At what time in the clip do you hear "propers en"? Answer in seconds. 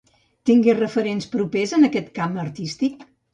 1.35-1.89